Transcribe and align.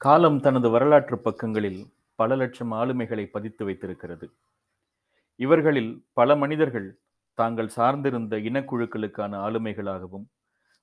காலம் 0.00 0.40
தனது 0.40 0.70
வரலாற்று 0.70 1.18
பக்கங்களில் 1.18 1.80
பல 2.14 2.36
லட்சம் 2.36 2.72
ஆளுமைகளை 2.72 3.24
பதித்து 3.26 3.64
வைத்திருக்கிறது. 3.64 4.26
இவர்களில் 5.40 5.92
பல 6.12 6.36
மனிதர்கள் 6.36 6.88
தாங்கள் 7.38 7.70
சார்ந்திருந்த 7.76 8.36
இனக்குழுக்களுக்கான 8.38 9.32
ஆளுமைகளாகவும் 9.46 10.26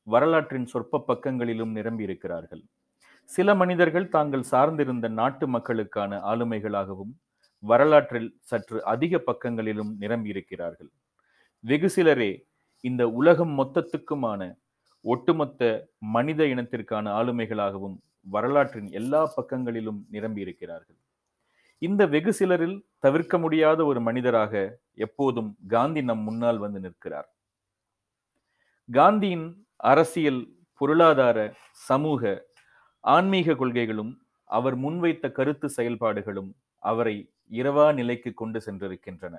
வரலாற்றின் 0.08 0.66
சொற்ப 0.66 1.04
பக்கங்களிலும் 1.08 1.76
நிரம்பியிருக்கிறார்கள். 1.76 2.64
சில 3.30 3.56
மனிதர்கள் 3.56 4.08
தாங்கள் 4.10 4.46
சார்ந்திருந்த 4.52 5.08
நாட்டு 5.08 5.48
மக்களுக்கான 5.48 6.22
ஆளுமைகளாகவும் 6.32 7.14
வரலாற்றில் 7.60 8.30
சற்று 8.42 8.84
அதிக 8.84 9.20
பக்கங்களிலும் 9.20 9.92
நிரம்பியிருக்கிறார்கள். 10.00 10.92
வெகு 11.64 11.90
சிலரே 11.90 12.32
இந்த 12.84 13.10
உலகம் 13.10 13.54
மொத்தத்துக்குமான 13.60 14.42
ஒட்டுமொத்த 15.06 15.90
மனித 15.98 16.44
இனத்திற்கான 16.44 17.06
ஆளுமைகளாகவும் 17.20 17.98
வரலாற்றின் 18.26 18.90
எல்லா 18.92 19.22
பக்கங்களிலும் 19.36 20.00
நிரம்பியிருக்கிறார்கள் 20.12 21.00
இந்த 21.82 22.02
வெகு 22.08 22.32
சிலரில் 22.34 22.78
தவிர்க்க 23.00 23.38
முடியாத 23.38 23.86
ஒரு 23.86 24.00
மனிதராக 24.02 24.54
எப்போதும் 24.96 25.58
காந்தி 25.68 26.02
நம் 26.02 26.24
முன்னால் 26.24 26.58
வந்து 26.58 26.80
நிற்கிறார். 26.80 27.30
காந்தியின் 28.90 29.48
அரசியல் 29.78 30.42
பொருளாதார 30.82 31.38
சமூக 31.88 32.32
ஆன்மீக 33.04 33.56
கொள்கைகளும் 33.56 34.12
அவர் 34.50 34.76
முன்வைத்த 34.76 35.32
கருத்து 35.32 35.68
செயல்பாடுகளும் 35.70 36.52
அவரை 36.84 37.16
இரவா 37.52 37.88
நிலைக்கு 37.94 38.34
கொண்டு 38.34 38.60
சென்றிருக்கின்றன. 38.66 39.36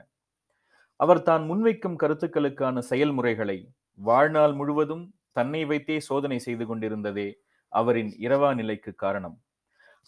அவர் 0.96 1.22
தான் 1.22 1.44
முன்வைக்கும் 1.50 2.00
கருத்துக்களுக்கான 2.02 2.78
செயல்முறைகளை 2.78 3.58
வாழ்நாள் 3.98 4.52
முழுவதும் 4.52 5.04
தன்னை 5.32 5.64
வைத்தே 5.64 5.96
சோதனை 6.00 6.38
செய்து 6.38 6.64
கொண்டிருந்ததே 6.66 7.28
அவரின் 7.72 8.10
இரவா 8.20 8.54
நிலைக்கு 8.54 8.94
காரணம். 8.94 9.36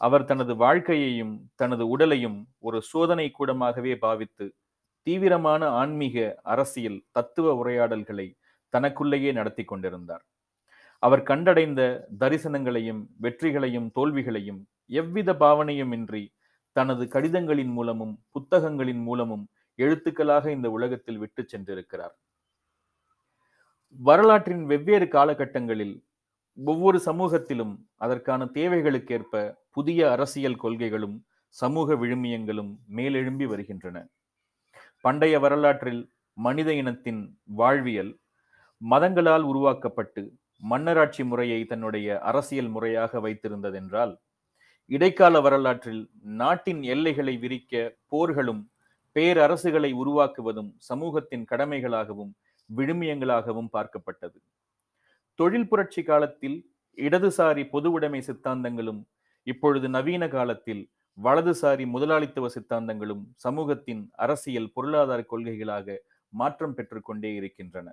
அவர் 0.01 0.25
தனது 0.25 0.57
வாழ்க்கையையும் 0.57 1.35
தனது 1.55 1.89
உடலையும் 1.89 2.39
ஒரு 2.59 2.83
சோதனை 2.83 3.31
கூடமாகவே 3.31 3.95
பாவித்து 3.97 4.47
தீவிரமான 5.07 5.69
ஆன்மீக 5.69 6.17
அரசியல் 6.43 7.05
தத்துவ 7.11 7.55
உரையாடல்களை 7.55 8.27
தனக்குள்ளேயே 8.69 9.33
நடத்தி 9.33 9.65
கொண்டிருந்தார். 9.65 10.25
அவர் 10.99 11.23
கண்டடைந்த 11.23 11.83
தரிசனங்களையும் 12.21 13.03
வெற்றிகளையும் 13.21 13.89
தோல்விகளையும் 13.95 14.61
எவ்வித 14.87 15.31
பாவனையும் 15.35 15.93
இன்றி 15.93 16.25
தனது 16.77 17.05
கடிதங்களின் 17.05 17.73
மூலமும் 17.73 18.15
புத்தகங்களின் 18.31 19.03
மூலமும் 19.03 19.45
எழுத்துக்களாக 19.79 20.45
இந்த 20.51 20.71
உலகத்தில் 20.71 21.19
விட்டு 21.19 21.43
சென்றிருக்கிறார். 21.43 22.15
வரலாற்றின் 23.99 24.65
வெவ்வேறு 24.65 25.07
காலகட்டங்களில் 25.07 25.95
ஒவ்வொரு 26.59 26.99
சமூகத்திலும் 27.01 27.75
அதற்கான 27.97 28.45
தேவைகளுக்கேற்ப 28.45 29.59
புதிய 29.71 30.11
அரசியல் 30.11 30.57
கொள்கைகளும் 30.57 31.17
சமூக 31.49 31.95
விழுமியங்களும் 31.95 32.73
மேலெழும்பி 32.97 33.47
வருகின்றன. 33.47 33.97
பண்டைய 35.01 35.39
வரலாற்றில் 35.39 36.03
மனித 36.37 36.73
இனத்தின் 36.73 37.23
வாழ்வியல் 37.45 38.13
மதங்களால் 38.83 39.43
உருவாக்கப்பட்டு 39.43 40.23
மன்னராட்சி 40.63 41.25
முறையை 41.25 41.65
தன்னுடைய 41.65 42.19
அரசியல் 42.21 42.69
முறையாக 42.69 43.21
வைத்திருந்ததென்றால் 43.21 44.13
இடைக்கால 44.91 45.41
வரலாற்றில் 45.41 46.03
நாட்டின் 46.23 46.83
எல்லைகளை 46.83 47.37
விரிக்க 47.37 47.99
போர்களும் 48.09 48.63
பேரரசுகளை 49.17 49.91
உருவாக்குவதும் 49.93 50.71
சமூகத்தின் 50.79 51.45
கடமைகளாகவும் 51.51 52.33
விழுமியங்களாகவும் 52.71 53.73
பார்க்கப்பட்டது. 53.73 54.39
தொழில் 55.39 55.69
புரட்சி 55.69 56.03
காலத்தில் 56.03 56.57
இடதுசாரி 56.99 57.63
பொதுவுடைமை 57.73 58.21
சித்தாந்தங்களும் 58.21 59.01
இப்பொழுது 59.47 59.87
நவீன 59.89 60.25
காலத்தில் 60.29 60.83
வலதுசாரி 61.19 61.85
முதலாளித்துவ 61.87 62.49
சித்தாந்தங்களும் 62.49 63.23
சமூகத்தின் 63.37 64.03
அரசியல் 64.17 64.73
பொருளாதார 64.73 65.21
கொள்கைகளாக 65.31 65.97
மாற்றம் 66.33 66.75
பெற்றுக்கொண்டே 66.75 67.31
இருக்கின்றன. 67.35 67.89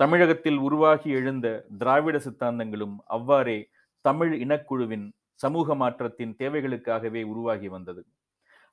தமிழகத்தில் 0.00 0.58
உருவாகி 0.58 1.10
எழுந்த 1.10 1.46
திராவிட 1.78 2.16
சித்தாந்தங்களும் 2.18 2.96
அவ்வாறே 3.06 3.58
தமிழ் 4.04 4.32
இனக்குழுவின் 4.40 5.06
சமூக 5.40 5.74
மாற்றத்தின் 5.74 6.32
தேவைகளுக்காகவே 6.38 7.22
உருவாகி 7.24 7.68
வந்தது. 7.68 8.02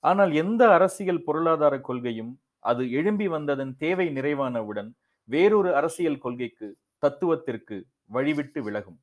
ஆனால் 0.03 0.31
எந்த 0.33 0.63
அரசியல் 0.69 1.25
பொருளாதார 1.27 1.75
கொள்கையும் 1.79 2.33
அது 2.63 2.83
எழும்பி 2.91 3.27
வந்ததன் 3.27 3.73
தேவை 3.77 4.07
நிறைவானவுடன் 4.17 4.89
வேறொரு 5.29 5.69
அரசியல் 5.75 6.21
கொள்கைக்கு 6.25 6.67
தத்துவத்திற்கு 7.03 7.87
வழிவிட்டு 8.13 8.59
விலகும். 8.59 8.99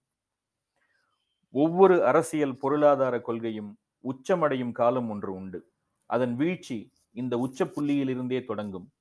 ஒவ்வொரு 1.51 2.07
அரசியல் 2.07 2.57
பொருளாதார 2.57 3.21
கொள்கையும் 3.21 3.79
உச்சமடையும் 4.05 4.73
காலம் 4.73 5.11
ஒன்று 5.11 5.33
உண்டு. 5.33 5.61
அதன் 6.07 6.35
வீழ்ச்சி 6.35 6.93
இந்த 7.13 7.39
உச்ச 7.39 7.65
புள்ளியிலிருந்தே 7.65 8.45
தொடங்கும். 8.45 8.93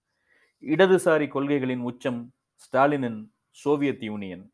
இடதுசாரி 0.62 1.28
கொள்கைகளின் 1.28 1.84
உச்சம் 1.90 2.34
ஸ்டாலினின் 2.56 3.20
சோவியத் 3.50 4.04
யூனியன். 4.04 4.46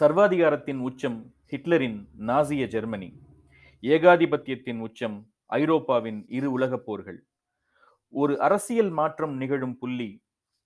சர்வாதிகாரத்தின் 0.00 0.78
உச்சம் 0.78 1.18
ஹிட்லரின் 1.50 1.98
நாசிய 2.18 2.66
ஜெர்மனி. 2.66 3.08
ஏகாதிபத்தியத்தின் 3.82 4.78
உச்சம் 4.78 5.16
ஐரோப்பாவின் 5.46 6.24
இரு 6.28 6.50
உலகப் 6.50 6.86
போர்கள். 6.86 7.18
ஒரு 8.12 8.40
அரசியல் 8.40 8.90
மாற்றம் 8.90 9.34
நிகழும் 9.36 9.76
புள்ளி 9.78 10.10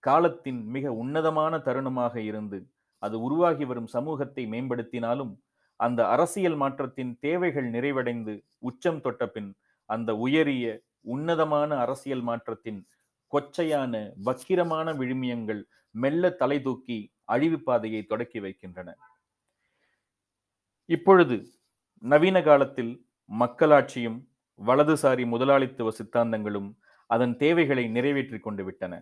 காலத்தின் 0.03 0.61
மிக 0.67 0.93
உன்னதமான 0.93 1.55
தருணமாக 1.59 2.15
இருந்து 2.21 2.59
அது 3.03 3.17
உருவாகி 3.21 3.65
வரும் 3.65 3.91
சமூகத்தை 3.97 4.43
மேம்படுத்தினாலும் 4.47 5.33
அந்த 5.81 6.01
அரசியல் 6.07 6.57
மாற்றத்தின் 6.57 7.13
தேவைகள் 7.21 7.69
நிறைவடைந்து 7.71 8.33
உச்சம் 8.59 9.01
தொட்ட 9.01 9.27
பின் 9.27 9.51
அந்த 9.89 10.11
உயரிய 10.17 10.65
உன்னதமான 11.05 11.71
அரசியல் 11.79 12.25
மாற்றத்தின் 12.29 12.81
கொச்சையான 13.33 13.95
வக்கிரமான 14.27 14.93
விழுமியங்கள் 14.95 15.63
மெல்ல 15.95 16.31
தலை 16.31 16.59
தூக்கி 16.63 16.99
அழிவு 17.25 17.59
பாதையை 17.61 18.03
தொடக்கி 18.07 18.39
வைக்கின்றன. 18.41 18.89
இப்பொழுது 20.89 21.37
நவீன 22.03 22.39
காலத்தில் 22.43 22.93
மக்களாட்சியும் 23.31 24.19
வலதுசாரி 24.61 25.25
முதலாளித்துவ 25.27 25.91
சித்தாந்தங்களும் 25.99 26.71
அதன் 27.11 27.35
தேவைகளை 27.37 27.85
நிறைவேற்றி 27.89 28.39
கொண்டு 28.39 28.63
விட்டன. 28.65 28.95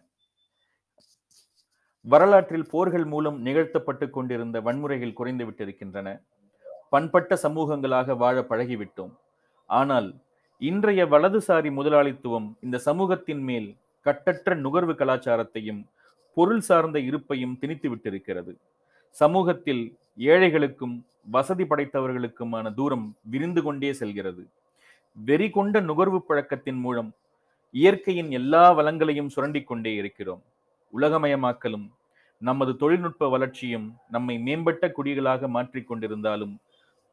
வரலாற்றில் 2.04 2.70
போர்கள் 2.70 3.06
மூலம் 3.12 3.38
நிகழ்த்தப்பட்டு 3.46 4.06
கொண்டிருந்த 4.10 4.60
வன்முறைகள் 4.60 5.18
குறைந்து 5.18 5.44
விட்டிருக்கின்றன 5.46 6.08
பண்பட்ட 6.92 7.32
சமூகங்களாக 7.42 8.14
வாழ 8.16 8.36
பழகிவிட்டோம். 8.50 9.12
ஆனால் 9.68 10.08
இன்றைய 10.58 11.00
வலதுசாரி 11.06 11.70
முதலாளித்துவம் 11.78 12.48
இந்த 12.60 12.76
சமூகத்தின் 12.78 13.42
மேல் 13.48 13.68
கட்டற்ற 14.06 14.54
நுகர்வு 14.64 14.94
கலாச்சாரத்தையும் 15.00 15.80
பொருள் 16.36 16.64
சார்ந்த 16.68 16.98
இருப்பையும் 17.08 17.54
திணித்து 17.60 17.88
விட்டிருக்கிறது 17.92 18.52
சமூகத்தில் 19.16 19.82
ஏழைகளுக்கும் 20.32 20.96
வசதி 21.34 21.64
படைத்தவர்களுக்குமான 21.64 22.66
தூரம் 22.74 23.06
விரிந்து 23.32 23.62
கொண்டே 23.62 23.90
செல்கிறது. 23.92 24.42
வெறி 25.16 25.48
கொண்ட 25.50 25.80
நுகர்வு 25.80 26.20
பழக்கத்தின் 26.28 26.80
மூலம் 26.84 27.10
இயற்கையின் 27.74 28.30
எல்லா 28.30 28.64
வளங்களையும் 28.78 29.32
சுரண்டிக் 29.36 29.68
கொண்டே 29.70 29.92
இருக்கிறோம். 29.94 30.42
உலகமயமாக்கலும் 30.92 31.86
நமது 32.42 32.72
தொழில்நுட்ப 32.76 33.28
வளர்ச்சியும் 33.28 33.86
நம்மை 34.08 34.34
மேம்பட்ட 34.38 34.88
குடிகளாக 34.88 35.48
மாற்றிக் 35.48 35.88
கொண்டிருந்தாலும் 35.90 36.54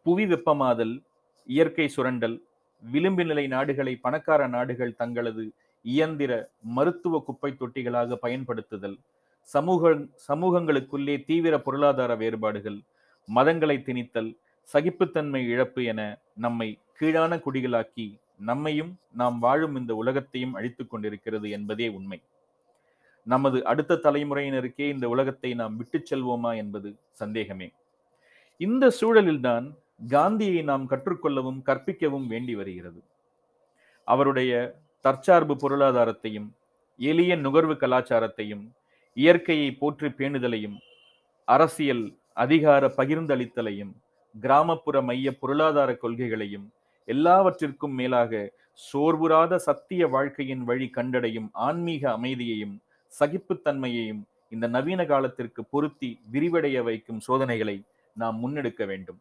புவி 0.05 0.25
வெப்பமாதல் 0.25 0.95
இயற்கை 1.49 1.87
சுரண்டல் 1.87 2.35
விளிம்பு 2.83 3.23
நிலை 3.25 3.45
நாடுகளை 3.47 3.93
பணக்கார 3.95 4.47
நாடுகள் 4.47 4.97
தங்களது 4.97 5.43
இயந்திர 5.85 6.31
மருத்துவ 6.75 7.19
குப்பை 7.19 7.51
தொட்டிகளாக 7.51 8.15
பயன்படுத்துதல் 8.15 8.97
சமூக 9.49 9.91
சமூகங்களுக்குள்ளே 10.27 11.15
தீவிர 11.25 11.55
பொருளாதார 11.59 12.11
வேறுபாடுகள் 12.15 12.79
மதங்களை 13.27 13.77
திணித்தல் 13.79 14.31
சகிப்புத்தன்மை 14.69 15.41
இழப்பு 15.47 15.81
என 15.83 16.01
நம்மை 16.35 16.69
கீழான 16.99 17.37
குடிகளாக்கி 17.45 18.07
நம்மையும் 18.37 18.91
நாம் 19.11 19.37
வாழும் 19.39 19.75
இந்த 19.75 19.95
உலகத்தையும் 19.95 20.53
அழித்துக் 20.53 20.89
கொண்டிருக்கிறது 20.89 21.49
என்பதே 21.49 21.87
உண்மை. 21.87 22.19
நமது 23.27 23.65
அடுத்த 23.65 23.99
தலைமுறையினருக்கே 24.03 24.87
இந்த 24.93 25.09
உலகத்தை 25.09 25.53
நாம் 25.53 25.75
விட்டுச் 25.75 26.13
செல்வோமா 26.13 26.55
என்பது 26.55 26.95
சந்தேகமே. 27.11 27.73
இந்த 28.57 28.91
சூழலில்தான் 29.01 29.65
காந்தியை 30.07 30.63
நாம் 30.63 30.89
கற்றுக்கொள்ளவும் 30.89 31.61
கற்பிக்கவும் 31.65 32.27
வேண்டி 32.27 32.55
வருகிறது. 32.55 32.99
அவருடைய 34.03 34.51
தற்சார்பு 35.01 35.55
பொருளாதாரத்தையும் 35.55 36.49
எளிய 36.99 37.35
நுகர்வு 37.35 37.73
கலாச்சாரத்தையும் 37.73 38.63
இயற்கையை 39.13 39.71
போற்றி 39.71 40.09
பேணுதலையும் 40.09 40.77
அரசியல் 41.47 42.17
அதிகார 42.33 42.87
பகிர்ந்தளித்தலையும் 42.97 43.93
கிராமப்புற 44.35 45.01
மைய 45.01 45.31
பொருளாதார 45.31 45.97
கொள்கைகளையும் 46.01 46.65
எல்லாவற்றிற்கும் 47.07 47.93
மேலாக 47.93 48.31
சோர்வுறாத 48.79 49.55
சத்திய 49.55 50.07
வாழ்க்கையின் 50.07 50.63
வழி 50.63 50.91
கண்டடையும் 50.95 51.49
ஆன்மீக 51.51 52.17
அமைதியையும் 52.17 52.75
சகிப்புத்தன்மையையும் 53.19 54.23
இந்த 54.53 54.65
நவீன 54.75 55.01
காலத்திற்கு 55.11 55.61
பொருத்தி 55.73 56.09
விரிவடைய 56.33 56.77
வைக்கும் 56.83 57.21
சோதனைகளை 57.27 57.77
நாம் 58.15 58.37
முன்னெடுக்க 58.43 58.81
வேண்டும். 58.91 59.19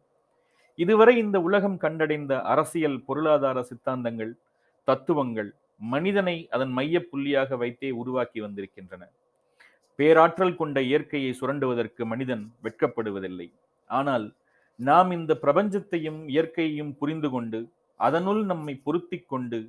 இதுவரை 0.79 1.13
இந்த 1.23 1.37
உலகம் 1.47 1.77
கண்டடைந்த 1.83 2.33
அரசியல் 2.53 2.97
பொருளாதார 3.07 3.57
சித்தாந்தங்கள் 3.69 4.33
தத்துவங்கள் 4.87 5.49
மனிதனை 5.93 6.35
அதன் 6.55 6.73
மைய 6.77 6.99
புள்ளியாக 7.11 7.57
வைத்தே 7.61 7.89
உருவாக்கி 8.01 8.39
வந்திருக்கின்றன. 8.45 9.03
பேராற்றல் 9.99 10.57
கொண்ட 10.59 10.77
இயற்கையை 10.89 11.31
சுரண்டுவதற்கு 11.39 12.03
மனிதன் 12.11 12.43
வெட்கப்படுவதில்லை. 12.65 13.47
ஆனால் 13.89 14.25
நாம் 14.79 15.09
இந்த 15.17 15.33
பிரபஞ்சத்தையும் 15.43 16.21
இயற்கையையும் 16.33 16.93
புரிந்து 16.99 17.29
கொண்டு 17.35 17.59
அதனுள் 17.99 18.41
நம்மை 18.51 18.73
பொருத்தி 18.85 19.17
கொண்டு 19.33 19.59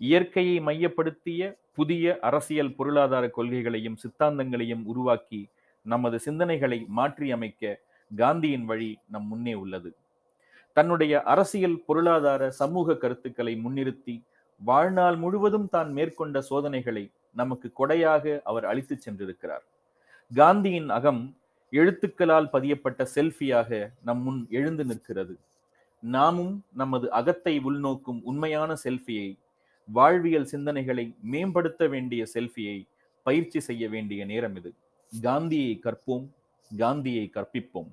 இயற்கையை 0.00 0.56
மையப்படுத்திய 0.60 1.40
புதிய 1.74 2.18
அரசியல் 2.20 2.74
பொருளாதார 2.74 3.30
கொள்கைகளையும் 3.36 4.00
சித்தாந்தங்களையும் 4.02 4.84
உருவாக்கி 4.84 5.40
நமது 5.86 6.16
சிந்தனைகளை 6.24 6.78
மாற்றியமைக்க 6.88 7.80
காந்தியின் 8.10 8.64
வழி 8.64 8.98
நம் 9.08 9.26
முன்னே 9.26 9.54
உள்ளது. 9.54 9.90
தன்னுடைய 10.72 11.22
அரசியல் 11.22 11.78
பொருளாதார 11.86 12.50
சமூக 12.50 12.96
கருத்துக்களை 12.96 13.54
முன்னிறுத்தி 13.64 14.22
வாழ்நாள் 14.60 15.16
முழுவதும் 15.16 15.68
தான் 15.68 15.92
மேற்கொண்ட 15.92 16.40
சோதனைகளை 16.40 17.04
நமக்கு 17.32 17.72
கொடையாக 17.78 18.40
அவர் 18.42 18.64
அளித்துச் 18.64 19.04
சென்றிருக்கிறார். 19.04 19.64
காந்தியின் 20.30 20.90
அகம் 20.90 21.22
எழுத்துக்களால் 21.72 22.48
பதியப்பட்ட 22.52 23.06
செல்ஃபியாக 23.14 23.70
நம் 24.04 24.22
முன் 24.22 24.46
எழுந்து 24.50 24.84
நிற்கிறது. 24.84 25.34
நாமும் 26.02 26.54
நமது 26.72 27.06
அகத்தை 27.10 27.54
உள்நோக்கும் 27.60 28.20
உண்மையான 28.22 28.74
செல்ஃபியை 28.84 29.28
வாழ்வியல் 29.86 30.48
சிந்தனைகளை 30.52 31.14
மேம்படுத்த 31.22 31.86
வேண்டிய 31.86 32.24
செல்ஃபியை 32.34 32.86
பயிற்சி 33.22 33.60
செய்ய 33.60 33.88
வேண்டிய 33.88 34.24
நேரம் 34.24 34.56
இது. 34.56 34.74
காந்தியை 35.20 35.80
கற்போம் 35.82 36.26
காந்தியை 36.76 37.30
கற்பிப்போம். 37.34 37.90